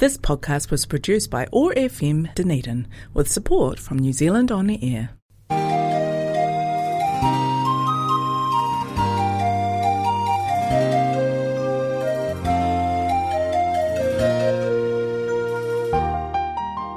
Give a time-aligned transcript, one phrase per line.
[0.00, 4.78] This podcast was produced by OAR FM Dunedin with support from New Zealand On the
[4.82, 5.10] Air.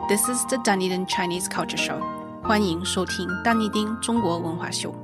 [0.08, 2.02] This is the Dunedin Chinese Culture Show.
[2.42, 4.96] 欢迎收听丹尼丁中国文化秀。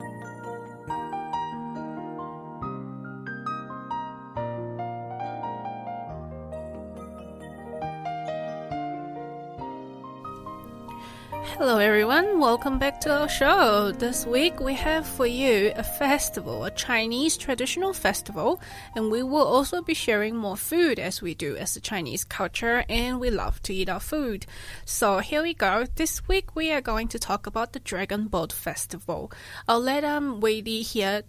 [11.89, 12.41] everyone.
[12.41, 13.91] Welcome back to our show.
[13.91, 18.61] This week we have for you a festival, a Chinese traditional festival,
[18.95, 22.85] and we will also be sharing more food as we do as a Chinese culture,
[22.91, 24.45] and we love to eat our food.
[24.85, 25.87] So here we go.
[25.97, 29.33] This week we are going to talk about the Dragon Boat Festival.
[29.67, 31.23] I'll let um Weidi here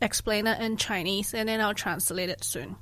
[0.00, 2.76] explain it in Chinese, and then I'll translate it soon.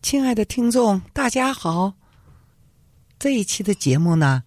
[0.00, 1.94] 亲爱的听众，大家好。
[3.18, 4.42] 这一期的节目呢，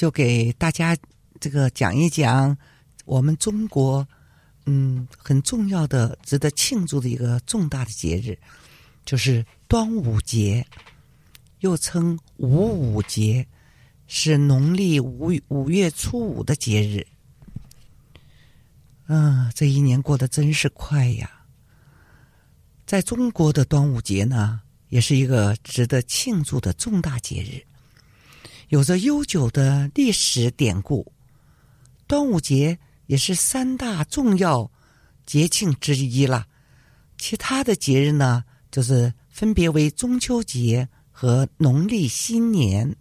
[0.00, 0.96] 就给大家
[1.40, 2.56] 这个讲一讲
[3.04, 4.08] 我们中国
[4.64, 8.38] 嗯很重要的、值得庆祝的一个重大的节日，
[9.04, 10.66] 就是端午节，
[11.58, 13.46] 又称五五节，
[14.06, 17.06] 是农历五五月初五的节日。
[19.06, 21.30] 嗯，这一年过得真是快呀！
[22.86, 27.69] 在中国的端午节呢，也是一个值得庆祝的重大节日。
[28.70, 31.12] 有着悠久的历史典故，
[32.06, 34.70] 端午节也是三大重要
[35.26, 36.46] 节庆之一了。
[37.18, 42.94] 其他的节日呢，就是分别为中秋节和农历新年。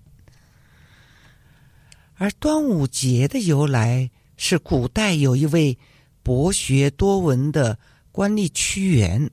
[2.16, 5.78] 而端午节的由来是古代有一位
[6.24, 7.78] 博学多闻的
[8.12, 9.30] 官吏屈原，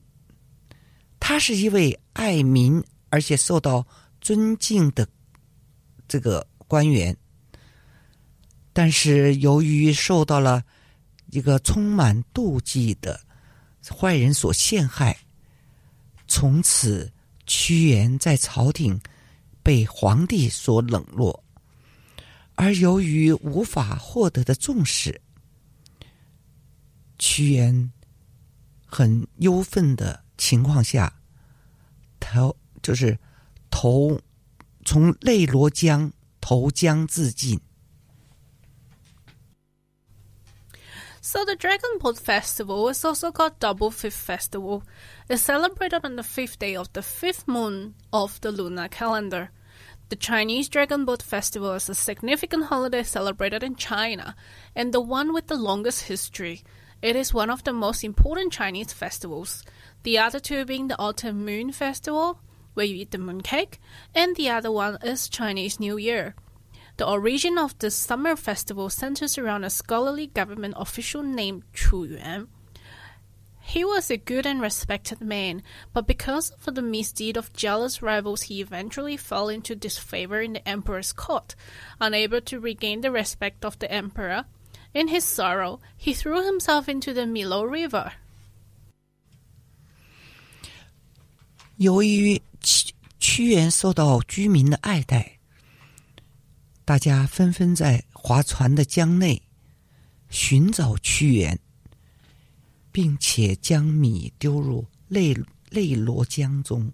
[1.19, 3.83] 他是一位爱民而且受到
[4.21, 5.07] 尊敬的。
[6.07, 7.15] 这个官员，
[8.73, 10.63] 但是由于受到了
[11.31, 13.19] 一个充满妒忌的
[13.89, 15.17] 坏人所陷害，
[16.27, 17.11] 从此
[17.45, 18.99] 屈原在朝廷
[19.61, 21.43] 被皇帝所冷落，
[22.55, 25.19] 而由于无法获得的重视，
[27.19, 27.91] 屈原
[28.85, 31.13] 很忧愤的情况下，
[32.19, 33.17] 投就是
[33.69, 34.19] 投。
[34.86, 37.60] 从内罗江投江自尽。
[41.24, 44.82] So the Dragon Boat Festival is also called Double Fifth Festival.
[45.28, 49.50] It's celebrated on the fifth day of the fifth moon of the lunar calendar.
[50.08, 54.34] The Chinese Dragon Boat Festival is a significant holiday celebrated in China
[54.74, 56.64] and the one with the longest history.
[57.00, 59.64] It is one of the most important Chinese festivals,
[60.02, 62.40] the other two being the Autumn Moon Festival
[62.77, 63.79] where you eat the mooncake,
[64.13, 66.35] and the other one is Chinese New Year.
[66.97, 72.47] The origin of the summer festival centers around a scholarly government official named Qu Yuan.
[73.59, 78.43] He was a good and respected man, but because of the misdeed of jealous rivals,
[78.43, 81.55] he eventually fell into disfavor in the emperor's court.
[81.99, 84.45] Unable to regain the respect of the emperor,
[84.93, 88.13] in his sorrow, he threw himself into the Miluo River.
[91.77, 95.37] 由于屈屈原受到居民的爱戴，
[96.85, 99.41] 大家纷纷在划船的江内
[100.29, 101.57] 寻找屈原，
[102.91, 105.35] 并且将米丢入内
[105.71, 106.91] 内罗江中，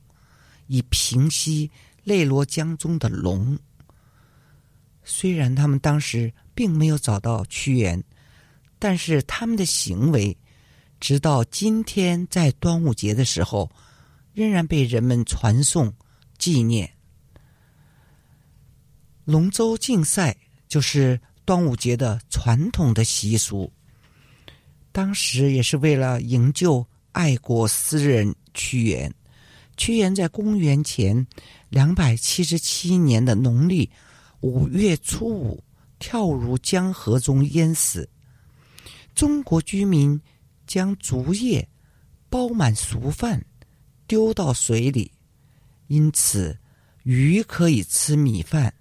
[0.67, 1.69] 以平息
[2.03, 3.57] 内罗江中的龙。
[5.03, 8.01] 虽然他们当时并没有找到屈原，
[8.79, 10.35] 但是他们的行为，
[10.99, 13.69] 直到今天在端午节的时候。
[14.33, 15.93] 仍然被人们传颂
[16.37, 16.89] 纪念。
[19.25, 20.35] 龙舟竞赛
[20.67, 23.71] 就是端午节的传统的习俗。
[24.91, 29.13] 当时也是为了营救爱国诗人屈原。
[29.75, 31.25] 屈原在公元前
[31.69, 33.89] 两百七十七年的农历
[34.41, 35.63] 五月初五
[35.97, 38.07] 跳入江河中淹死。
[39.15, 40.19] 中国居民
[40.67, 41.67] 将竹叶
[42.29, 43.43] 包满熟饭。
[44.07, 45.11] 丢到水里，
[45.87, 46.57] 因此
[47.03, 48.73] 鱼可以吃米饭，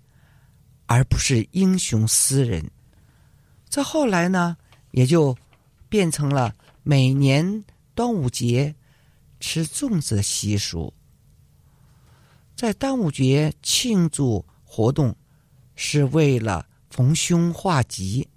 [0.86, 2.70] 而不是英雄诗人。
[3.68, 4.56] 这后来呢，
[4.90, 5.36] 也就
[5.88, 7.64] 变成了每年
[7.94, 8.74] 端午节
[9.40, 10.92] 吃粽子的习俗。
[12.54, 15.16] 在端午节庆祝活动，
[15.74, 18.28] 是为了逢凶化吉，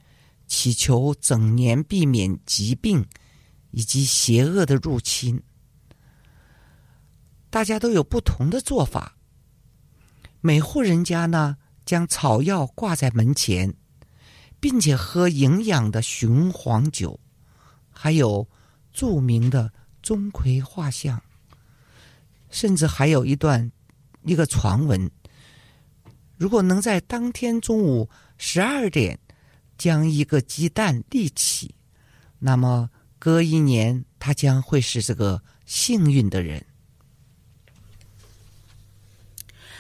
[0.48, 3.06] 祈求整年避免疾病
[3.72, 5.42] 以及邪恶的入侵。
[7.56, 9.16] 大家都有不同的做法。
[10.42, 11.56] 每户人家呢，
[11.86, 13.74] 将草药挂在门前，
[14.60, 17.18] 并且喝营养的雄黄酒，
[17.90, 18.46] 还有
[18.92, 19.72] 著名的
[20.02, 21.24] 钟馗画像，
[22.50, 23.72] 甚至还有一段
[24.24, 25.10] 一个传闻：
[26.36, 29.18] 如果能在当天中午十二点
[29.78, 31.74] 将一个鸡蛋立起，
[32.38, 36.62] 那么隔一年他将会是这个幸运的人。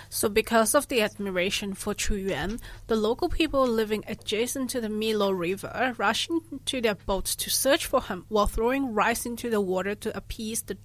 [0.09, 4.87] So, because of the admiration for Qu Yuan, the local people living adjacent to the
[4.87, 9.61] Miluo River rush into their boats to search for him while throwing rice into the
[9.61, 10.77] water to appease the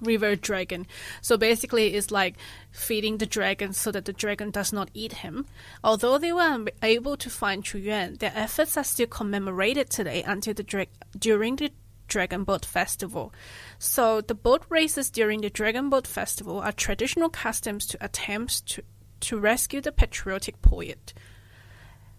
[0.00, 0.86] river dragon.
[1.20, 2.36] So, basically, it's like
[2.70, 5.46] feeding the dragon so that the dragon does not eat him.
[5.82, 10.54] Although they were unable to find Qu Yuan, their efforts are still commemorated today until
[10.54, 10.86] the dra-
[11.18, 11.72] during the
[12.08, 13.32] Dragon Boat Festival.
[13.78, 18.82] So the boat races during the Dragon Boat Festival are traditional customs to attempts to,
[19.20, 21.14] to rescue the patriotic poet.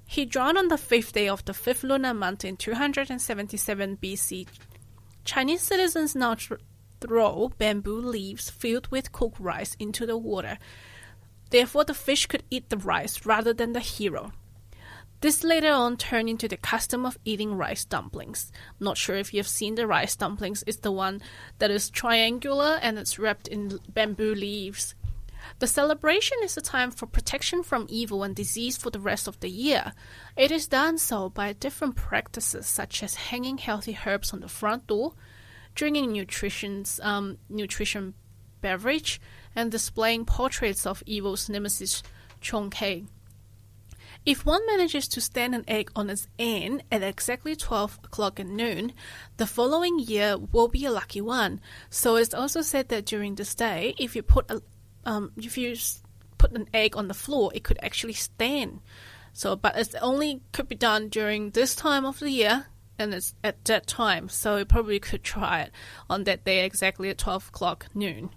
[0.06, 4.48] He drowned on the fifth day of the fifth lunar month in 277 BC.
[5.24, 6.36] Chinese citizens now
[7.00, 10.58] throw bamboo leaves filled with cooked rice into the water.
[11.50, 14.32] Therefore, the fish could eat the rice rather than the hero.
[15.22, 18.52] This later on turned into the custom of eating rice dumplings.
[18.80, 20.64] Not sure if you've seen the rice dumplings.
[20.66, 21.22] It's the one
[21.58, 24.96] that is triangular and it's wrapped in bamboo leaves.
[25.60, 29.40] The celebration is a time for protection from evil and disease for the rest of
[29.42, 29.94] the year.
[30.38, 34.88] It is done so by different practices such as hanging healthy herbs on the front
[34.88, 35.14] door,
[35.76, 38.14] drinking nutrition's, um, nutrition
[38.62, 39.20] beverage,
[39.56, 42.04] and displaying portraits of evil's nemesis
[42.40, 43.06] Chong Kei.
[44.25, 48.47] If one manages to stand an egg on its end at exactly 12 o'clock at
[48.47, 48.93] noon,
[49.37, 51.61] the following year will be a lucky one.
[51.91, 54.63] So it's also said that during this day, if you put a,
[55.05, 56.03] um, if you s-
[56.39, 58.81] put an egg on the floor, it could actually stand.
[59.33, 62.67] So, but it only could be done during this time of the year,
[62.99, 64.29] and it's at that time.
[64.29, 65.73] So you probably could try it
[66.09, 68.31] on that day exactly at 12 o'clock noon.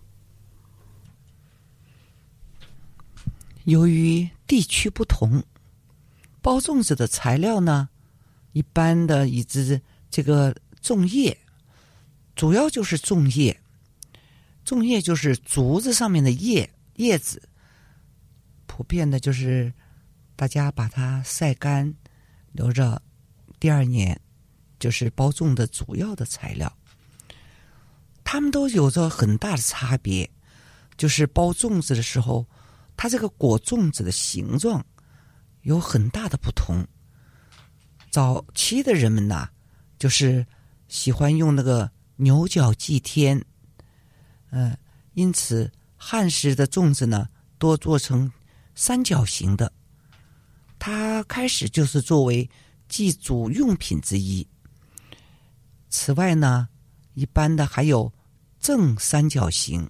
[3.66, 5.44] 由于地区不同，
[6.43, 7.89] 包粽子的材料呢，
[8.53, 9.81] 一般的以之
[10.11, 11.39] 这个粽叶，
[12.35, 13.59] 主要就是粽叶。
[14.67, 17.43] 粽叶就是竹子上面的叶叶子，
[18.67, 19.73] 普遍的就是
[20.37, 21.95] 大家把它晒干，
[22.53, 23.01] 留着
[23.59, 24.21] 第二年，
[24.79, 26.73] 就是包粽的主要的材料。
[28.25, 30.29] 它们都有着很大的差别，
[30.97, 32.47] 就是包粽子的时候，
[32.97, 34.85] 它这个裹粽子的形状
[35.63, 36.87] 有很大的不同。
[38.11, 39.49] 早期的人们呐，
[39.99, 40.47] 就是
[40.89, 43.43] 喜欢用那个牛角祭天，
[44.51, 44.77] 嗯、
[45.15, 47.29] 因此汉时的粽子呢，
[47.59, 48.31] 多做成
[48.75, 49.73] 三角形的。
[50.79, 52.49] 它开始就是作为
[52.89, 54.47] 祭祖用品之一。
[55.89, 56.69] 此外呢，
[57.15, 58.13] 一般的还有
[58.59, 59.89] 正三角形、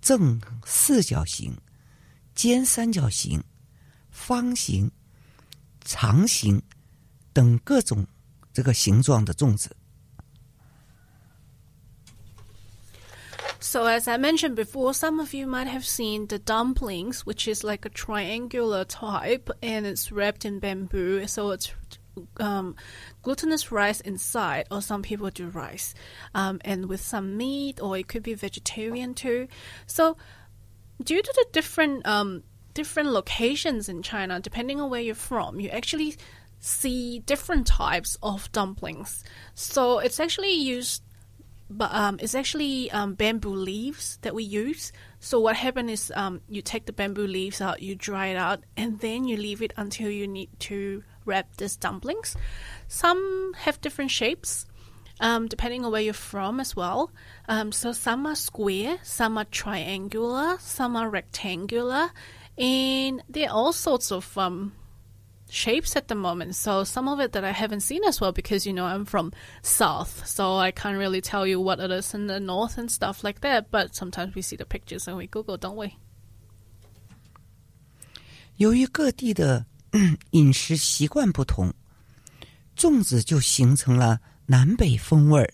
[0.00, 1.56] 正四角形、
[2.34, 3.42] 尖三角形、
[4.15, 4.91] 方形、
[5.83, 6.61] 长形
[7.33, 8.05] 等各种
[8.53, 9.75] 这个形状的粽子。
[13.59, 17.63] So, as I mentioned before, some of you might have seen the dumplings, which is
[17.63, 21.27] like a triangular type and it's wrapped in bamboo.
[21.27, 21.71] So, it's
[22.37, 22.75] um,
[23.21, 25.93] glutinous rice inside, or some people do rice,
[26.33, 29.47] um, and with some meat, or it could be vegetarian too.
[29.85, 30.17] So,
[31.03, 32.43] due to the different um,
[32.76, 36.16] different locations in China, depending on where you're from, you actually
[36.60, 39.24] see different types of dumplings.
[39.54, 41.02] So, it's actually used
[41.68, 44.92] but um, it's actually um, bamboo leaves that we use.
[45.18, 48.62] So what happens is um, you take the bamboo leaves out, you dry it out,
[48.76, 52.36] and then you leave it until you need to wrap these dumplings.
[52.86, 54.66] Some have different shapes.
[55.18, 57.10] Um, depending on where you're from as well.
[57.48, 62.10] Um, so some are square, some are triangular, some are rectangular,
[62.57, 64.73] and there are all sorts of um,
[65.49, 66.55] shapes at the moment.
[66.55, 69.31] So some of it that I haven't seen as well because you know I'm from
[69.61, 73.23] south, so I can't really tell you what it is in the north and stuff
[73.23, 73.71] like that.
[73.71, 75.93] But sometimes we see the pictures and we Google, don't we?
[78.57, 81.73] 由于各地的嗯饮食习惯不同，
[82.77, 85.53] 粽子就形成了南北风味儿。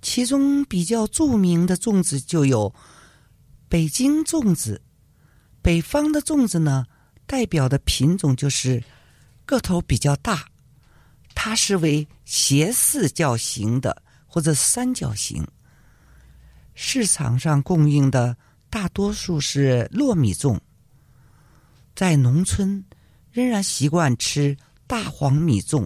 [0.00, 2.74] 其中比较着名的粽子就有
[3.68, 4.80] 北京粽子。
[5.67, 6.85] 北方的粽子呢，
[7.25, 8.81] 代表的品种就是
[9.45, 10.47] 个头比较大，
[11.35, 15.45] 它是为斜四角形的或者三角形。
[16.73, 18.37] 市场上供应的
[18.69, 20.57] 大多数是糯米粽。
[21.93, 22.81] 在农村，
[23.29, 24.55] 仍然习惯吃
[24.87, 25.85] 大黄米粽，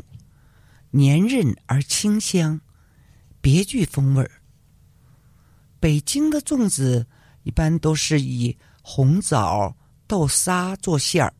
[0.91, 2.61] 黏韧而清香，
[3.41, 4.29] 别具风味儿。
[5.79, 7.07] 北京的粽子
[7.41, 9.76] 一般都是以红枣、
[10.06, 11.34] 豆沙做馅儿，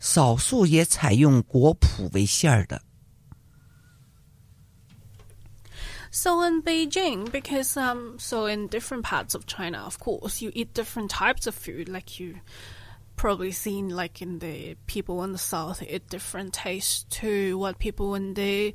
[0.00, 2.82] 少数也采用果脯为馅儿的。
[6.10, 10.74] So in Beijing, because um, so in different parts of China, of course, you eat
[10.74, 11.88] different types of food.
[11.88, 12.34] Like you
[13.16, 18.14] probably seen, like in the people in the south, eat different tastes to what people
[18.14, 18.74] in the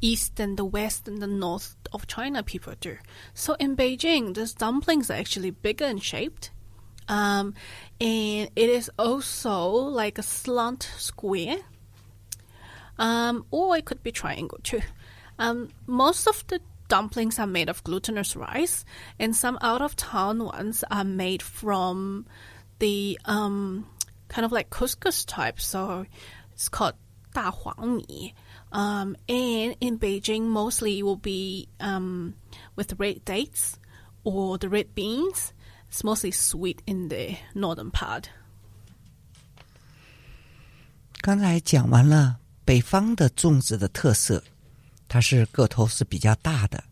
[0.00, 2.96] east and the west and the north of China people do.
[3.34, 6.52] So in Beijing, these dumplings are actually bigger in shaped.
[7.07, 7.53] um,
[7.99, 11.57] and it is also like a slant square.
[12.97, 14.81] Um, or it could be triangle too.
[15.39, 18.85] Um, most of the dumplings are made of glutinous rice,
[19.17, 22.27] and some out of town ones are made from
[22.79, 23.87] the um,
[24.27, 25.59] kind of like couscous type.
[25.59, 26.05] So
[26.53, 26.95] it's called
[27.33, 28.33] da huang mi.
[28.71, 32.35] Um, and in Beijing, mostly it will be um,
[32.75, 33.77] with red dates
[34.23, 35.52] or the red beans
[36.01, 38.23] mostly sweet in the northern part.
[41.21, 44.43] 刚才讲完了北方的粽子的特色，
[45.07, 46.83] 它是个头是比较大的，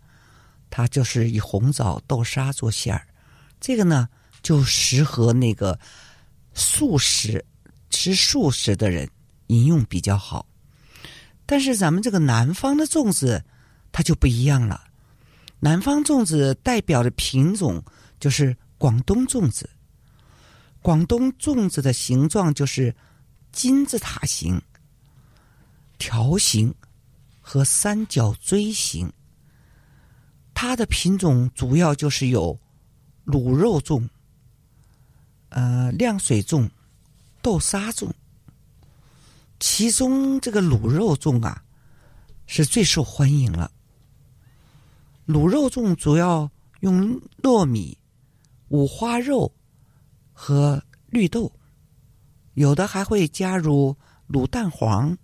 [0.69, 3.07] 它就是以红枣、豆沙做馅儿。
[3.59, 4.07] 这个呢，
[4.41, 5.77] 就适合那个
[6.53, 7.43] 素食
[7.89, 9.09] 吃素食的人
[9.47, 10.45] 饮用比较好。
[11.45, 13.43] 但是咱们这个南方的粽子，
[13.91, 14.83] 它就不一样了。
[15.59, 17.83] 南方粽子代表的品种
[18.19, 19.69] 就是广东粽子。
[20.81, 22.95] 广东粽子的形状就是
[23.51, 24.59] 金字塔形、
[25.99, 26.73] 条形
[27.39, 29.13] 和三角锥形。
[30.55, 32.59] 它的品种主要就是有
[33.23, 34.09] 卤肉粽、
[35.49, 36.67] 呃亮水粽、
[37.39, 38.09] 豆沙粽。
[39.59, 41.63] 其中这个卤肉粽啊，
[42.47, 43.71] 是最受欢迎了。
[45.27, 47.95] 卤肉粽主要用糯米、
[48.71, 49.53] 五花肉
[50.31, 51.51] 和绿豆，
[52.53, 53.97] 有的还会加入
[54.29, 55.17] 卤蛋黄、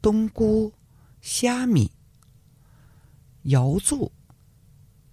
[0.00, 0.72] 冬菇、
[1.20, 1.92] 虾米、
[3.42, 4.10] 瑶柱、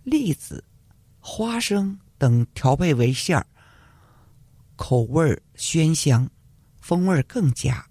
[0.02, 0.64] 栗子、
[1.20, 3.46] 花生等调配为馅儿，
[4.76, 6.28] 口味鲜香，
[6.82, 7.86] 风味更佳。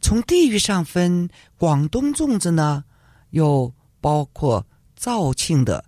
[0.00, 2.84] 从地域上分，广东粽子呢，
[3.30, 4.66] 又包括
[4.96, 5.84] 肇庆的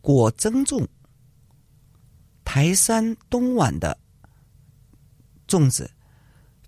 [0.00, 0.86] 果蒸粽、
[2.52, 3.96] 台山东莞的
[5.46, 5.88] 粽子，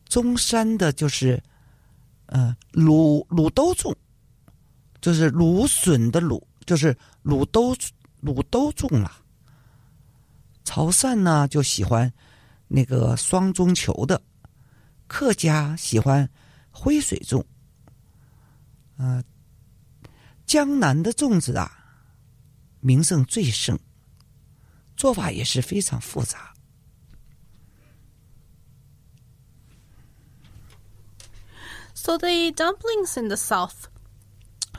[0.05, 1.43] 中山的就是
[2.27, 3.93] 呃卤卤兜粽，
[5.01, 7.75] 就是芦笋的卤，就是卤兜
[8.23, 9.11] 卤兜粽了。
[10.63, 12.13] 潮汕呢就喜欢
[12.69, 14.23] 那个双中球的，
[15.09, 16.31] 客家喜欢
[16.71, 17.45] 灰水粽，
[18.99, 19.21] 呃，
[20.47, 21.69] 江南的粽子啊，
[22.79, 23.77] 名声最盛，
[25.02, 26.54] 做法也是非常复杂。
[31.94, 33.90] So the dumplings in the south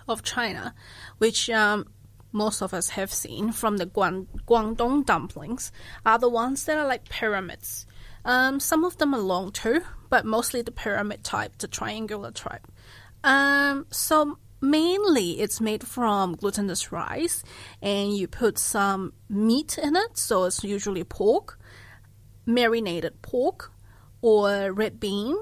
[0.07, 0.75] of China,
[1.19, 1.85] which um,
[2.33, 5.71] most of us have seen from the Guang- Guangdong dumplings,
[6.07, 7.87] are the ones that are like pyramids.
[8.25, 12.67] Um, some of them are long too, but mostly the pyramid type, the triangular type.
[13.25, 17.44] Um, so mainly it's made from glutinous rice,
[17.82, 20.18] and you put some meat in it.
[20.18, 21.60] So it's usually pork,
[22.46, 23.72] marinated pork,
[24.22, 25.38] or red bean,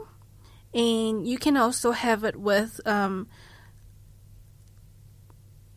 [0.74, 3.28] and you can also have it with um,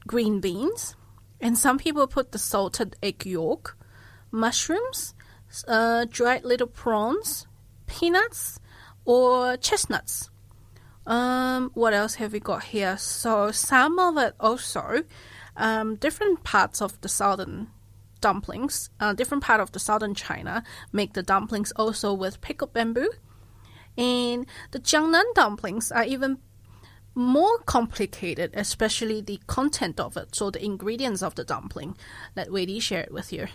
[0.07, 0.97] green beans,
[1.41, 3.77] and some people put the salted egg yolk,
[4.31, 5.15] mushrooms,
[5.69, 7.47] uh, dried little prawns,
[7.87, 8.59] peanuts,
[9.05, 10.31] or chestnuts.
[11.06, 12.98] Um, what else have we got here?
[12.98, 15.04] So some of it also,
[15.58, 17.68] um, different parts of the southern
[18.22, 23.10] dumplings, uh, different part of the southern China make the dumplings also with pickled bamboo.
[23.98, 26.38] And the Jiangnan dumplings are even
[27.16, 31.98] more complicated, especially the content of it, so the ingredients of the dumpling.
[32.36, 33.48] Let Weidi share it with you.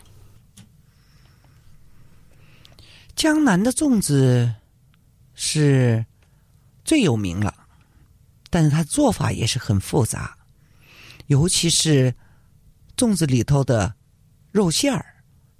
[3.14, 4.54] 江南的粽子
[5.34, 6.04] 是
[6.83, 7.53] 最有名了，
[8.49, 10.37] 但是它做法也是很复杂，
[11.27, 12.13] 尤其是
[12.97, 13.93] 粽子里头的
[14.51, 15.05] 肉馅儿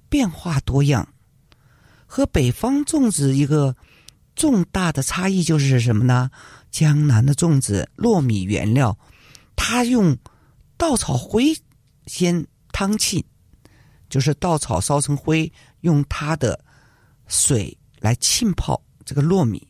[0.09, 1.07] 变化多样。
[2.05, 3.75] 和北方粽子一个
[4.35, 6.31] 重大的差异就是什么呢？
[6.71, 8.97] 江南的粽子糯米原料，
[9.55, 10.17] 它用
[10.75, 11.55] 稻草灰
[12.07, 13.23] 先汤浸，
[14.09, 16.59] 就是稻草烧成灰，用它的
[17.27, 19.67] 水来浸泡这个糯米，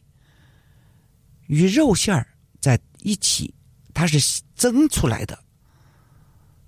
[1.50, 2.28] 与肉馅儿
[2.62, 3.52] 在一起，
[3.92, 5.38] 它是蒸出来的，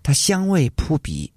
[0.01, 1.31] 它香味扑鼻。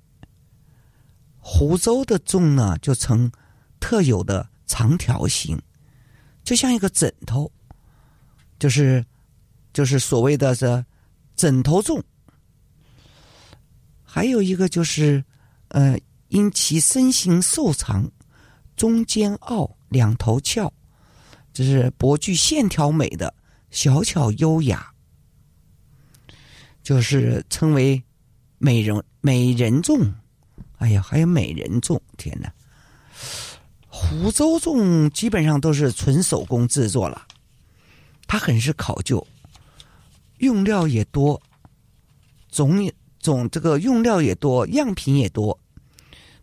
[1.38, 3.30] 湖州的粽呢，就呈
[3.78, 5.60] 特有的长条形，
[6.42, 7.52] 就像一个枕头，
[8.58, 9.04] 就是
[9.74, 10.82] 就是所谓的这
[11.36, 12.02] 枕头粽。
[14.02, 15.22] 还有一个就是，
[15.68, 15.98] 呃，
[16.28, 18.10] 因其身形瘦长，
[18.74, 20.72] 中间凹，两头翘，
[21.54, 23.32] 这是博具线条美的
[23.70, 24.92] 小巧优雅，
[26.82, 28.02] 就是称为
[28.58, 30.12] 美人美人粽。
[30.78, 32.52] 哎呀，还有美人粽，天哪！
[33.88, 37.24] 湖州粽基本上都是纯手工制作了，
[38.26, 39.24] 它很是考究，
[40.38, 41.40] 用料也多，
[42.48, 45.56] 总总这个用料也多，样品也多。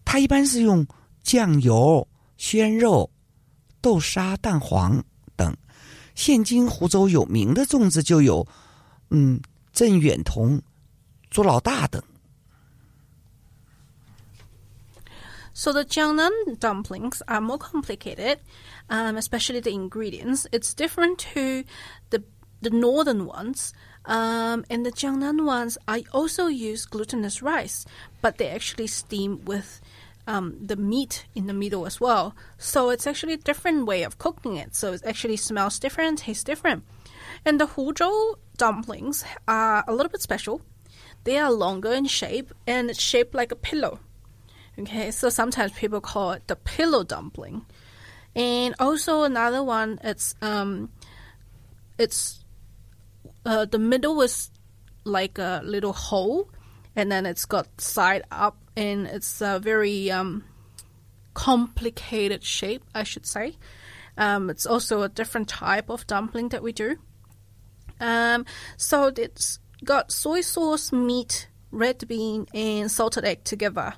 [0.06, 0.88] 它一般是用
[1.22, 3.08] 酱油、鲜肉、
[3.81, 5.03] 豆沙、蛋黄
[5.37, 5.57] 等。
[6.15, 8.47] 现今湖州有名的粽子就有，
[9.11, 9.41] 嗯，
[9.73, 10.61] 郑远彤、
[11.31, 12.03] 朱老大等。
[15.53, 18.39] So the Jiangnan dumplings are more complicated,
[18.89, 20.47] um, especially the ingredients.
[20.53, 21.65] It's different to
[22.11, 22.23] the
[22.61, 23.73] the northern ones.
[24.05, 27.87] Um, and the Jiangnan ones, I also use glutinous rice,
[28.21, 29.81] but they actually steam with
[30.28, 32.36] um, the meat in the middle as well.
[32.58, 34.76] So it's actually a different way of cooking it.
[34.76, 36.84] So it actually smells different, tastes different.
[37.46, 40.62] And the Huzhou dumplings are a little bit special.
[41.24, 44.00] They are longer in shape and it's shaped like a pillow.
[44.80, 47.66] Okay, so sometimes people call it the pillow dumpling.
[48.36, 50.90] And also another one, it's um,
[51.98, 52.44] it's
[53.46, 54.50] uh, the middle is
[55.04, 56.50] like a little hole,
[56.96, 60.44] and then it's got side up, and it's a very um,
[61.34, 63.58] complicated shape, I should say.
[64.18, 66.98] Um, it's also a different type of dumpling that we do.
[68.00, 68.46] Um,
[68.78, 73.94] so it's got soy sauce, meat, red bean, and salted egg together.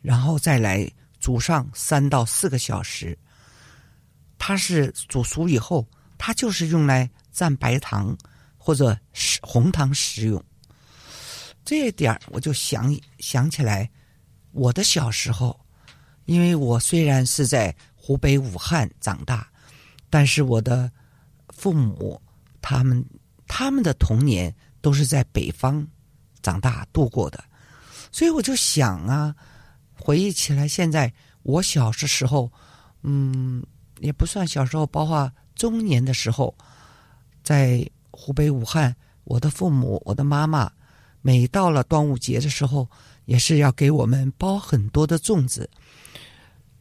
[0.00, 3.16] 然后再来煮上三到四个小时。
[4.38, 5.86] 它是煮熟以后，
[6.16, 8.16] 它就是用来蘸白糖
[8.56, 10.44] 或者食红糖食用。
[11.64, 13.90] 这一点我就想想起来，
[14.52, 15.58] 我的小时候，
[16.24, 19.48] 因为我虽然是在湖北武汉长大，
[20.08, 20.90] 但是我的
[21.48, 22.20] 父母
[22.60, 23.04] 他们。
[23.52, 25.84] 他们的童年都是在北方
[26.40, 27.42] 长大度过的，
[28.12, 29.34] 所以我就想啊，
[30.00, 32.50] 回忆起来，现在我小的时候，
[33.02, 33.62] 嗯，
[33.98, 36.54] 也不算小时候，包括中年的时候，
[37.42, 40.72] 在湖北武汉，我的父母，我的妈妈，
[41.20, 42.88] 每到了端午节的时候，
[43.26, 45.68] 也是要给我们包很多的粽子。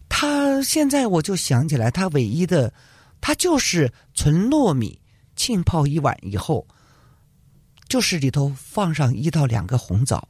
[0.07, 2.73] 他现在我就想起来，他唯一的，
[3.19, 4.97] 他就是纯糯米。
[5.35, 6.67] 浸泡一晚以后，
[7.87, 10.27] 就是里头放上一到两个红枣。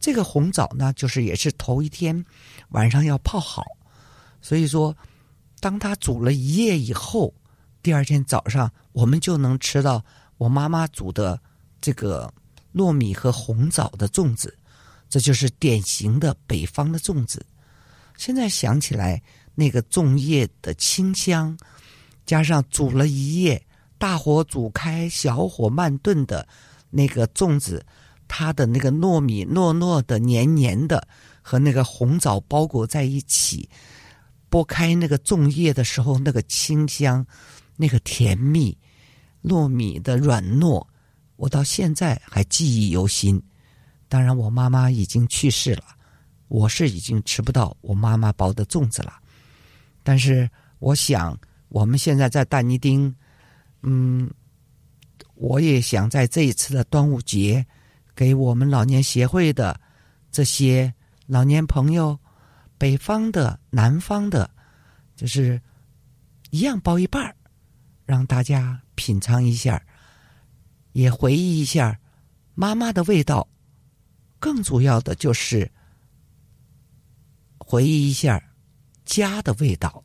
[0.00, 2.24] 这个红枣呢，就是也是头一天
[2.70, 3.64] 晚上要泡好，
[4.40, 4.96] 所以说，
[5.60, 7.34] 当它煮了一夜以后，
[7.82, 10.04] 第二天早上我们就能吃到
[10.36, 11.40] 我妈妈煮的
[11.80, 12.32] 这个
[12.74, 14.56] 糯米和红枣的粽子。
[15.10, 17.44] 这就是典型的北方的粽子。
[18.16, 19.22] 现在想起来，
[19.54, 21.56] 那个粽叶的清香，
[22.26, 23.60] 加上煮了一夜。
[23.96, 26.46] 大火煮开，小火慢炖的
[26.88, 27.84] 那个粽子，
[28.28, 31.08] 它的那个糯米糯糯的、黏黏的，
[31.42, 33.68] 和那个红枣包裹在一起，
[34.50, 37.26] 剥开那个粽叶的时候，那个清香，
[37.76, 38.76] 那个甜蜜，
[39.42, 40.86] 糯米的软糯，
[41.36, 43.42] 我到现在还记忆犹新。
[44.08, 45.84] 当然，我妈妈已经去世了，
[46.48, 49.14] 我是已经吃不到我妈妈包的粽子了。
[50.02, 51.36] 但是，我想
[51.68, 53.12] 我们现在在大尼丁。
[53.82, 54.28] 嗯，
[55.36, 57.64] 我也想在这一次的端午节，
[58.18, 59.80] 给我们老年协会的
[60.32, 60.92] 这些
[61.26, 62.18] 老年朋友，
[62.76, 64.50] 北方的、南方的，
[65.14, 65.62] 就是
[66.50, 67.36] 一样包一半儿，
[68.04, 69.80] 让大家品尝一下，
[70.94, 71.96] 也回忆一下
[72.56, 73.46] 妈妈的味道。
[74.40, 75.70] 更主要的就是
[77.56, 78.42] 回忆一下
[79.04, 80.02] 家的味道。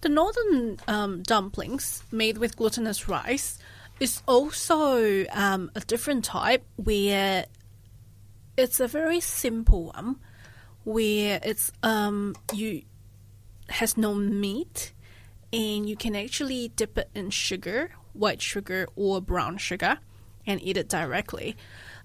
[0.00, 3.56] The northern um, dumplings made with glutinous rice
[4.00, 7.46] is also um, a different type where
[8.56, 10.16] it's a very simple one
[10.84, 12.82] where it's um, you
[13.68, 14.94] has no meat,
[15.52, 19.98] and you can actually dip it in sugar, white sugar or brown sugar,
[20.46, 21.56] and eat it directly.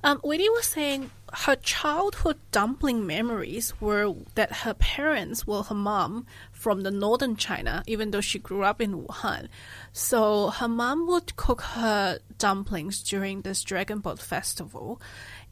[0.03, 6.27] Um, Weidi was saying her childhood dumpling memories were that her parents were her mom
[6.51, 9.47] from the northern China, even though she grew up in Wuhan.
[9.91, 15.01] So her mom would cook her dumplings during this Dragon Boat festival,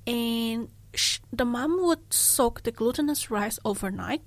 [0.06, 4.22] and sh- the mom would soak the glutinous rice overnight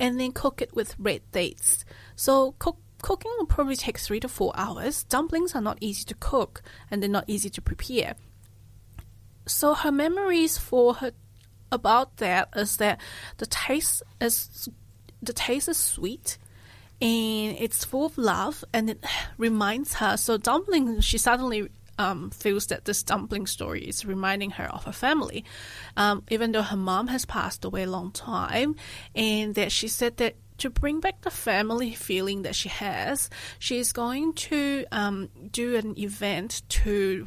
[0.00, 1.84] and then cook it with red dates.
[2.16, 5.04] So cook, cooking will probably take three to four hours.
[5.04, 8.14] Dumplings are not easy to cook and they're not easy to prepare.
[9.48, 11.12] So her memories for her
[11.70, 13.00] about that is that
[13.38, 14.68] the taste is
[15.20, 16.38] the taste is sweet
[17.00, 19.04] and it's full of love and it
[19.38, 24.66] reminds her so dumpling she suddenly um, feels that this dumpling story is reminding her
[24.66, 25.44] of her family,
[25.96, 28.76] um, even though her mom has passed away a long time,
[29.14, 33.78] and that she said that to bring back the family feeling that she has, she
[33.78, 37.26] is going to um, do an event to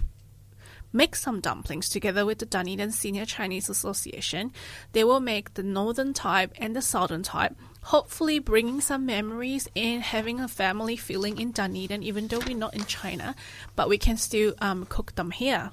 [0.93, 4.51] make some dumplings together with the Dunedin Senior Chinese Association.
[4.93, 10.03] They will make the northern type and the southern type, hopefully bringing some memories and
[10.03, 13.35] having a family feeling in Dunedin, even though we're not in China,
[13.75, 15.71] but we can still um, cook them here.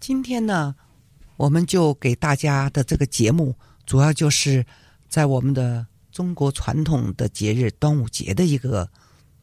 [0.00, 0.76] 今天呢，
[1.36, 4.64] 我们就给大家的这个节目，主要就是
[5.08, 8.88] 在我们的中国传统的节日端午节的一个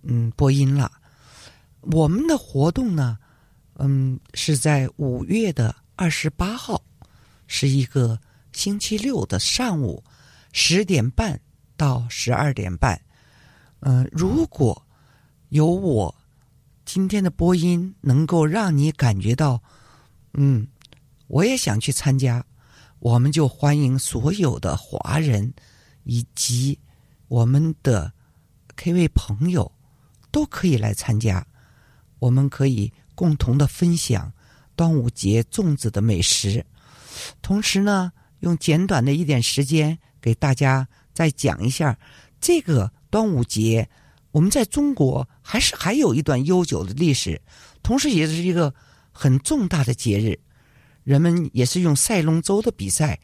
[0.04, 0.92] 嗯播音了。
[1.81, 3.19] 我们的活动呢，
[3.77, 6.83] 嗯，是在五月的二十八号，
[7.47, 8.19] 是一个
[8.53, 10.03] 星期六的上午
[10.53, 11.41] 十点半
[11.77, 13.01] 到十二点半。
[13.81, 14.87] 嗯，如果
[15.49, 16.15] 有我
[16.85, 19.63] 今天的播音能够让你感觉到，
[20.35, 20.67] 嗯，
[21.29, 22.45] 我也想去参加，
[22.99, 25.51] 我们就欢迎所有的华人
[26.05, 26.79] 以及
[27.29, 28.13] 我们的
[28.77, 29.71] K 位朋友
[30.31, 31.47] 都可以来参加。
[32.21, 34.33] 我们可以共同的分享
[34.77, 36.65] 端午节粽子的美食，
[37.43, 41.99] 同时呢，用简短的一点时间给大家再讲一下
[42.41, 43.89] 这个端午节。
[44.31, 47.43] 我们在中国还是还有一段悠久的历史，
[47.83, 48.73] 同时也是一个
[49.11, 50.39] 很重大的节日。
[51.03, 53.19] 人们也是用赛龙舟的比赛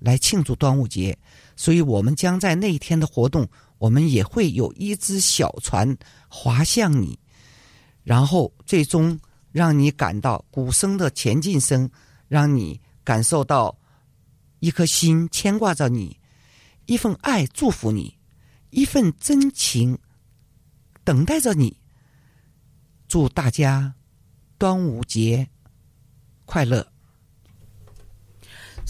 [0.00, 1.16] 来庆祝端午节，
[1.54, 3.46] 所以我们将在那一天的活动，
[3.78, 5.96] 我们也会有一只小船
[6.28, 7.16] 划向你。
[8.08, 9.20] 然后最终
[9.52, 11.90] 让你感到鼓声的前进声，
[12.26, 13.78] 让你感受到
[14.60, 16.18] 一颗心牵挂着你，
[16.86, 18.16] 一份爱祝福你，
[18.70, 19.98] 一份真情
[21.04, 21.76] 等待着你。
[23.08, 23.94] 祝大家
[24.56, 25.46] 端午节
[26.46, 26.90] 快乐！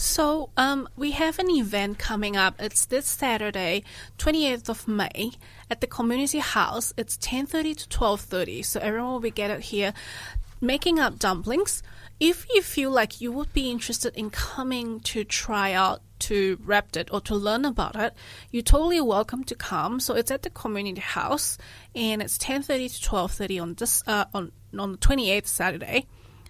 [0.01, 2.55] So, um, we have an event coming up.
[2.57, 3.83] It's this Saturday,
[4.17, 5.33] 28th of May,
[5.69, 6.93] at the community house.
[6.95, 8.63] It's 10:30 to 12:30.
[8.63, 9.93] So everyone will be gathered here,
[10.61, 11.83] making up dumplings.
[12.17, 16.95] If you feel like you would be interested in coming to try out to wrap
[16.95, 18.13] it or to learn about it,
[18.51, 19.99] you're totally welcome to come.
[19.99, 21.57] So it's at the community house,
[21.93, 26.07] and it's 10:30 to 12:30 on this uh, on on the 28th Saturday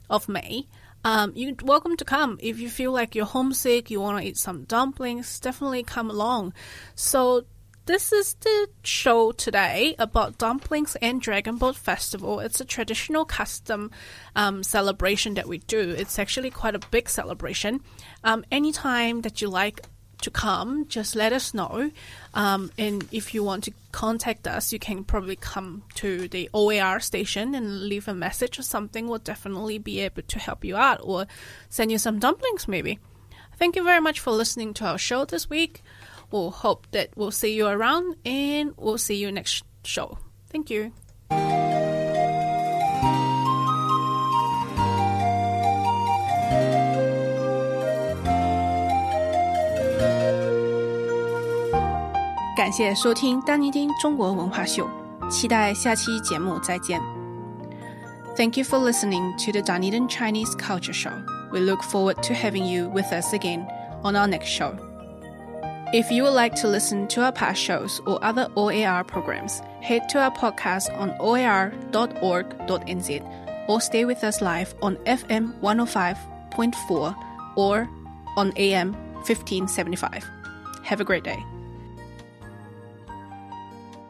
[0.08, 0.68] of May
[1.04, 2.38] um, you're welcome to come.
[2.42, 6.54] If you feel like you're homesick, you want to eat some dumplings, definitely come along.
[6.96, 7.46] So,
[7.86, 12.40] this is the show today about dumplings and Dragon Boat Festival.
[12.40, 13.90] It's a traditional custom
[14.36, 15.96] um, celebration that we do.
[15.98, 17.82] It's actually quite a big celebration.
[18.24, 19.82] Um, anytime that you like
[20.22, 21.92] to come, just let us know.
[22.34, 27.00] Um, and if you want to contact us, you can probably come to the OAR
[27.00, 29.08] station and leave a message or something.
[29.08, 31.28] We'll definitely be able to help you out or
[31.70, 33.00] send you some dumplings, maybe.
[33.58, 35.82] Thank you very much for listening to our show this week.
[36.32, 40.18] We'll hope that we'll see you around and we'll see you next show.
[40.50, 40.94] Thank you.
[52.69, 54.89] 感谢收听丹尼丁中国文化秀，
[55.29, 57.01] 期待下期节目再见。
[58.37, 61.13] Thank you for listening to the Dunedin Chinese Culture Show.
[61.53, 63.67] We look forward to having you with us again
[64.03, 64.75] on our next show.
[65.93, 70.09] If you would like to listen to our past shows or other OAR programs, head
[70.11, 71.79] to our podcast on oar.org.nz
[73.69, 77.15] or stay with us live on FM 105.4
[77.57, 77.89] or
[78.37, 78.93] on AM
[79.27, 80.25] 1575.
[80.83, 81.39] Have a great day.